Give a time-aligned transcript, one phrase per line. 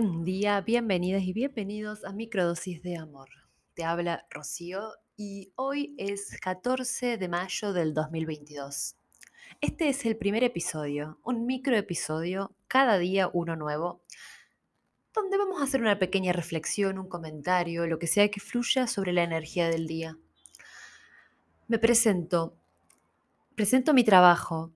[0.00, 3.28] Buen día, bienvenidas y bienvenidos a Microdosis de Amor.
[3.74, 8.94] Te habla Rocío y hoy es 14 de mayo del 2022.
[9.60, 14.00] Este es el primer episodio, un microepisodio, cada día uno nuevo,
[15.12, 19.12] donde vamos a hacer una pequeña reflexión, un comentario, lo que sea que fluya sobre
[19.12, 20.16] la energía del día.
[21.66, 22.54] Me presento,
[23.56, 24.70] presento mi trabajo,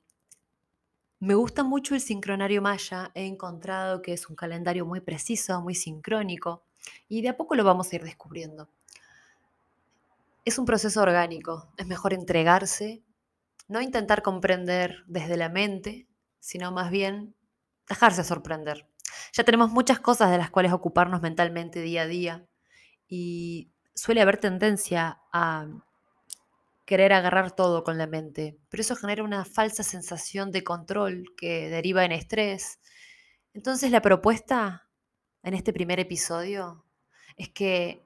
[1.22, 5.76] me gusta mucho el sincronario maya, he encontrado que es un calendario muy preciso, muy
[5.76, 6.64] sincrónico,
[7.08, 8.68] y de a poco lo vamos a ir descubriendo.
[10.44, 13.04] Es un proceso orgánico, es mejor entregarse,
[13.68, 16.08] no intentar comprender desde la mente,
[16.40, 17.36] sino más bien
[17.88, 18.88] dejarse sorprender.
[19.32, 22.46] Ya tenemos muchas cosas de las cuales ocuparnos mentalmente día a día
[23.06, 25.68] y suele haber tendencia a
[26.92, 31.70] querer agarrar todo con la mente, pero eso genera una falsa sensación de control que
[31.70, 32.80] deriva en estrés.
[33.54, 34.90] Entonces la propuesta
[35.42, 36.84] en este primer episodio
[37.38, 38.04] es que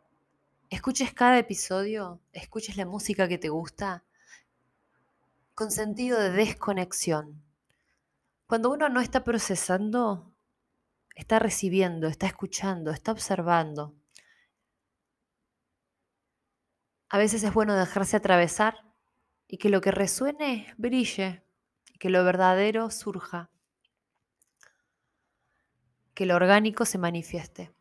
[0.71, 4.05] escuches cada episodio, escuches la música que te gusta
[5.57, 7.43] con sentido de desconexión.
[8.47, 10.33] Cuando uno no está procesando,
[11.17, 13.97] está recibiendo, está escuchando, está observando.
[17.09, 18.83] A veces es bueno dejarse atravesar
[19.47, 21.45] y que lo que resuene brille,
[21.95, 23.49] y que lo verdadero surja,
[26.15, 27.73] que lo orgánico se manifieste.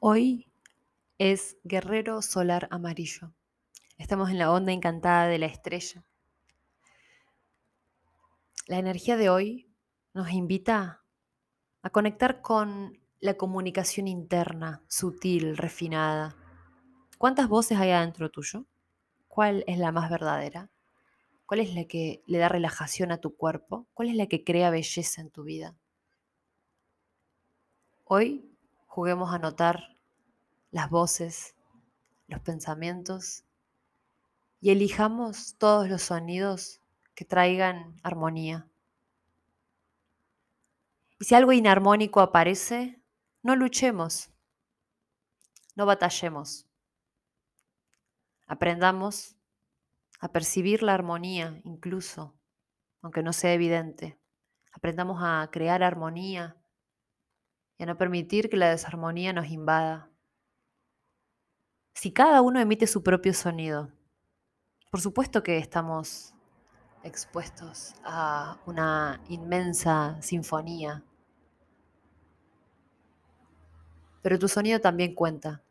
[0.00, 0.50] Hoy
[1.18, 3.32] es Guerrero Solar Amarillo.
[3.96, 6.02] Estamos en la onda encantada de la estrella.
[8.66, 9.68] La energía de hoy
[10.14, 11.02] nos invita
[11.82, 16.36] a conectar con la comunicación interna, sutil, refinada.
[17.18, 18.64] ¿Cuántas voces hay adentro tuyo?
[19.26, 20.70] ¿Cuál es la más verdadera?
[21.44, 23.88] ¿Cuál es la que le da relajación a tu cuerpo?
[23.94, 25.76] ¿Cuál es la que crea belleza en tu vida?
[28.04, 28.48] Hoy
[28.86, 29.96] juguemos a notar
[30.70, 31.56] las voces,
[32.28, 33.42] los pensamientos
[34.60, 36.81] y elijamos todos los sonidos
[37.22, 38.68] que traigan armonía.
[41.20, 43.00] Y si algo inarmónico aparece,
[43.44, 44.32] no luchemos,
[45.76, 46.66] no batallemos.
[48.48, 49.36] Aprendamos
[50.18, 52.34] a percibir la armonía incluso,
[53.02, 54.18] aunque no sea evidente.
[54.72, 56.56] Aprendamos a crear armonía
[57.78, 60.10] y a no permitir que la desarmonía nos invada.
[61.94, 63.92] Si cada uno emite su propio sonido,
[64.90, 66.34] por supuesto que estamos
[67.04, 71.02] expuestos a una inmensa sinfonía.
[74.22, 75.62] Pero tu sonido también cuenta.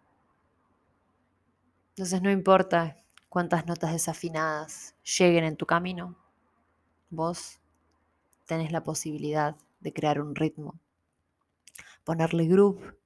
[1.90, 2.98] Entonces no importa
[3.30, 6.18] cuántas notas desafinadas lleguen en tu camino,
[7.10, 7.60] vos
[8.46, 10.80] tenés la posibilidad de crear un ritmo,
[12.04, 12.98] ponerle groove.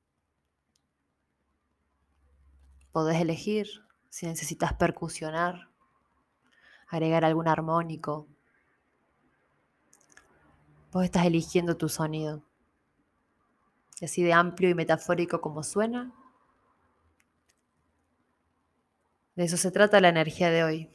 [2.92, 3.68] Podés elegir
[4.10, 5.70] si necesitas percusionar
[6.88, 8.28] agregar algún armónico.
[10.92, 12.44] Vos estás eligiendo tu sonido.
[14.02, 16.14] Así de amplio y metafórico como suena,
[19.36, 20.90] de eso se trata la energía de hoy.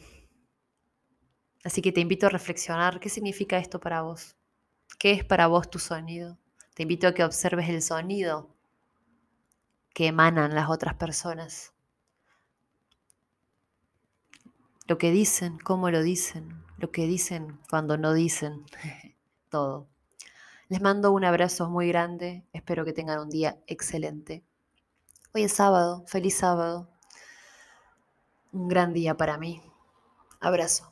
[1.63, 4.37] Así que te invito a reflexionar qué significa esto para vos.
[4.99, 6.39] ¿Qué es para vos tu sonido?
[6.75, 8.55] Te invito a que observes el sonido
[9.93, 11.75] que emanan las otras personas
[14.91, 18.65] lo que dicen, cómo lo dicen, lo que dicen cuando no dicen,
[19.49, 19.87] todo.
[20.69, 24.43] Les mando un abrazo muy grande, espero que tengan un día excelente.
[25.33, 26.91] Hoy es sábado, feliz sábado.
[28.51, 29.63] Un gran día para mí.
[30.41, 30.90] Abrazo.